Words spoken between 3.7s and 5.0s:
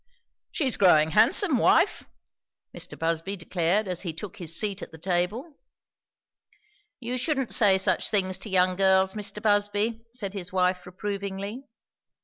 as he took his seat at the